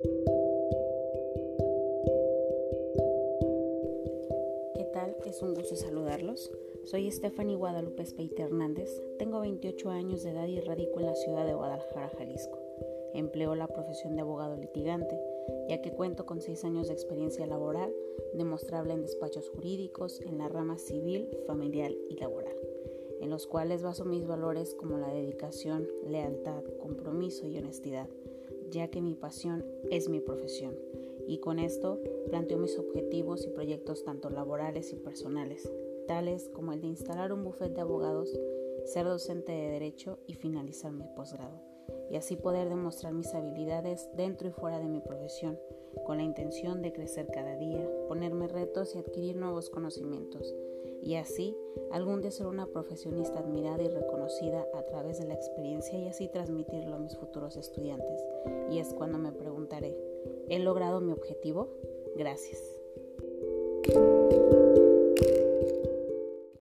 [0.00, 0.10] ¿Qué
[4.92, 5.16] tal?
[5.26, 6.52] Es un gusto saludarlos.
[6.84, 11.44] Soy Stephanie Guadalupe Espeite Hernández, tengo 28 años de edad y radico en la ciudad
[11.44, 12.60] de Guadalajara, Jalisco.
[13.12, 15.18] Empleo la profesión de abogado litigante,
[15.68, 17.92] ya que cuento con 6 años de experiencia laboral,
[18.34, 22.54] demostrable en despachos jurídicos, en la rama civil, familiar y laboral,
[23.20, 28.08] en los cuales baso mis valores como la dedicación, lealtad, compromiso y honestidad,
[28.70, 30.74] ya que mi pasión es mi profesión.
[31.26, 35.70] Y con esto planteo mis objetivos y proyectos tanto laborales y personales,
[36.06, 38.32] tales como el de instalar un bufete de abogados,
[38.84, 41.60] ser docente de derecho y finalizar mi posgrado,
[42.10, 45.58] y así poder demostrar mis habilidades dentro y fuera de mi profesión,
[46.04, 50.54] con la intención de crecer cada día, ponerme retos y adquirir nuevos conocimientos,
[51.02, 51.56] y así
[51.92, 56.28] algún día ser una profesionista admirada y reconocida a través de la experiencia y así
[56.28, 58.24] transmitirlo a mis futuros estudiantes.
[58.70, 59.96] Y es cuando me preguntaré,
[60.48, 61.68] ¿he logrado mi objetivo?
[62.16, 62.77] Gracias.